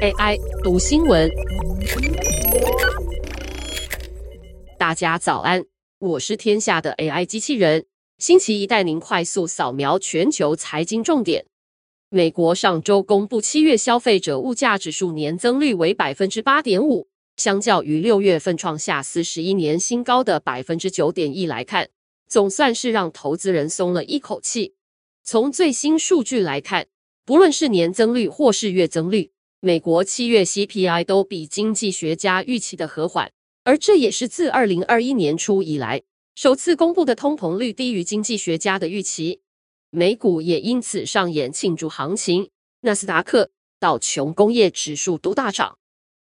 [0.00, 1.28] AI 读新闻，
[4.78, 5.64] 大家早安，
[5.98, 7.84] 我是天下的 AI 机器人，
[8.16, 11.46] 星期一带您快速扫描全球财经重点。
[12.10, 21.88] 美国上周公布七月消费者物价指数年增率为百分之八点五，相较于六月份创下四十一年新高的百分之九点一来看，
[22.28, 24.74] 总算是让投资人松了一口气。
[25.24, 26.86] 从最新数据来看，
[27.24, 33.32] 不论是年增率或是月增率，美国七月 CPI 都比经济学家预期的和缓，
[33.64, 36.02] 而这也是自二零二一年初以来
[36.36, 39.40] 首次公布的通膨率低于经济学家的预期。
[39.90, 42.50] 美股也因此上演庆祝行情，
[42.82, 45.76] 纳斯达克、道琼工业指数都大涨。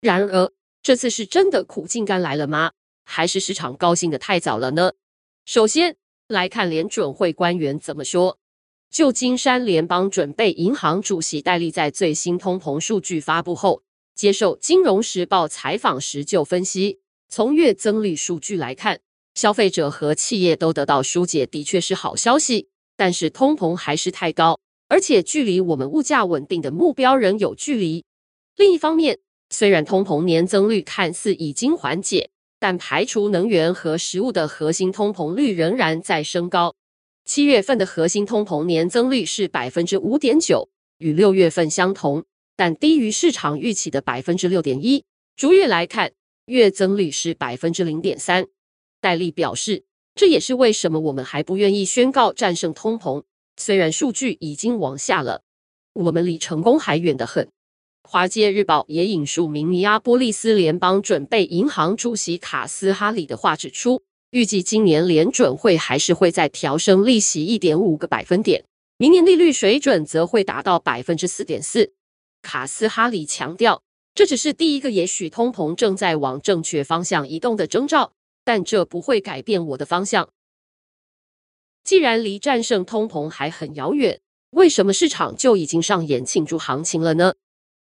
[0.00, 0.50] 然而，
[0.82, 2.72] 这次是真的苦尽甘来了吗？
[3.04, 4.94] 还是市场高兴的太早了呢？
[5.44, 8.39] 首先来看联准会官员怎么说。
[8.90, 13.84] 旧金山联邦准备银行主席戴利在最新通膨数据发布后，
[14.16, 18.98] 接受《金融时报》采访时就分析，从月增率数据来看，
[19.32, 22.68] 消费者和企业都得到纾解，的确是好消息。
[22.96, 28.04] 但是通膨还是太高，而且距离我们物价稳定的目标仍有距离。
[28.56, 36.74] 另一方面，虽然通膨年增率看似已经缓解，但排除能源和食物的核心通膨率仍然在升高。
[37.24, 40.68] 七月份的核心通膨年增率是百分之五点九，
[40.98, 42.24] 与六月份相同，
[42.56, 45.04] 但低于市场预期的百分之六点一。
[45.36, 46.12] 逐月来看，
[46.46, 48.46] 月增率是百分之零点三。
[49.00, 53.22] 戴利表示，这也是为什么我们还不愿意宣告战胜通膨，
[53.56, 55.42] 虽然数据已经往下了，
[55.92, 57.48] 我们离成功还远得很。
[58.02, 64.02] 华尔街日报也引述明尼阿波利斯联邦准备银行主席卡斯哈里的话指出。
[64.30, 68.64] 预计今年联准会还是会再调升利息一点五个百分点，
[68.96, 71.92] 明年利率水准则会达到百分之四点四。
[72.40, 73.82] 卡斯哈里强调，
[74.14, 78.12] 这只是第一个也许通膨正在往正确方向移动的征兆，
[78.44, 80.28] 但这不会改变我的方向。
[81.82, 84.20] 既然离战胜通膨还很遥远，
[84.50, 87.34] 为什么市场就已经上演庆祝行情了呢？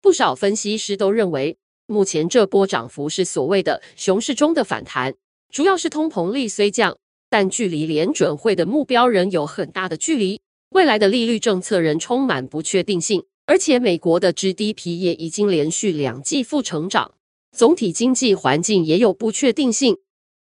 [0.00, 5.16] 不少分析师都认为，目前这波涨幅是所谓的熊市中的反弹。
[5.52, 6.96] 主要是通膨率虽降，
[7.30, 10.40] 但距离联准会的目标仍有很大的距离。
[10.70, 17.14] 未来的利率政策仍充满不确定性，而且美国的 GDP 也已经连续两季负成长，
[17.56, 19.96] 总体经济环境也有不确定性。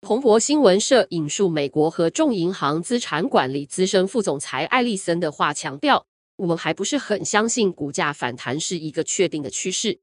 [0.00, 6.06] 彭博新闻社引述美国合众银行资产管理资深副总裁艾利森的话强调
[6.37, 10.00] ：“我们还不是很相信股价反弹是一个确定的趋势。”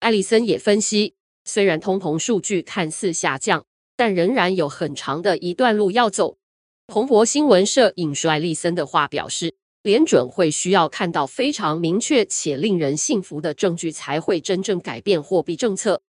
[0.00, 1.14] 艾利森也分析，
[1.44, 3.64] 虽然通膨数据看似下降，
[3.98, 6.38] 但仍然有很长的一段路要走。
[6.86, 16.00] 彭博新闻社引帅利森的话表示，联准会需要看到非常明确且令人信服的证据，才会真正改变货币政策。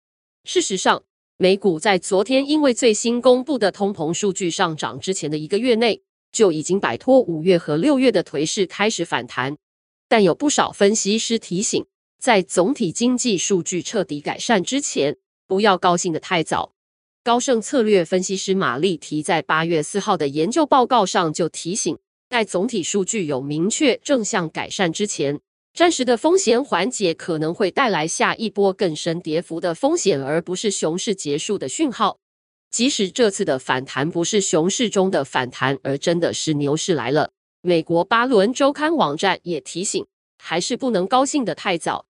[0.43, 1.01] 事实上，
[1.37, 9.57] 美股在昨天因为最新公布的通膨数据上涨之前的一个月内，就已经摆脱五月和六月的颓势，开始反弹。
[10.07, 11.87] 但有不少分析师提醒，
[12.19, 15.17] 在总体经济数据彻底改善之前，
[15.47, 16.73] 不要高兴得太早。
[17.21, 21.97] 高盛策略分析师马丽提在八月四号的研究报告上就提醒，
[22.29, 25.41] 在总体数据有明确正向改善之前，
[25.73, 32.17] 暂时的风险缓解可能会带来下一波更深跌幅的风险，而不是熊市结束的讯号。
[32.71, 37.31] 即使这次的反弹不是熊市中的反弹，而真的是牛市来了，
[37.61, 40.05] 美国巴伦周刊网站也提醒，
[40.37, 42.05] 还是不能高兴得太早。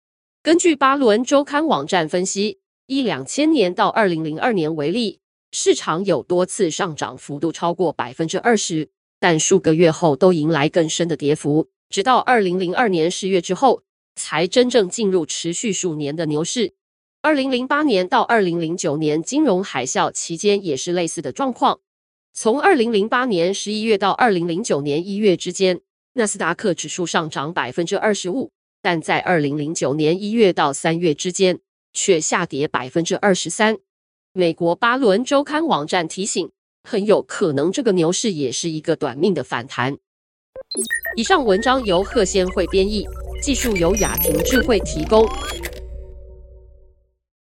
[0.43, 2.59] 根据巴伦周刊网站分析。
[2.87, 5.21] 以两千年到二零零二年为例，
[5.53, 13.83] 市场有多次上涨幅度超过百分之二十，但数个月后都迎来更深的跌幅，直到二零零二年十月之后，
[14.15, 16.75] 才真正进入持续数年的牛市。
[17.23, 21.81] 二零零八年到二零零九年金融海啸期间也是类似的状况。
[22.35, 25.81] 从二零零八年十一月到二零零九年一月之间，
[26.13, 28.51] 纳斯达克指数上涨百分之二十五，
[28.83, 31.61] 但在二零零九年一月到三月之间，
[31.95, 33.79] 却下跌百分之二十三。
[34.33, 36.51] 美国巴伦周刊网站提醒，
[36.83, 39.97] 很有可能这个牛市也是一个短命的反弹。
[41.17, 43.07] 以上文章由贺先会编译，
[43.41, 45.25] 技术由雅婷智慧提供。